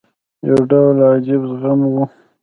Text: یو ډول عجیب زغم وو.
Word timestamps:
یو 0.47 0.59
ډول 0.69 0.95
عجیب 1.11 1.41
زغم 1.51 1.79
وو. 1.91 2.03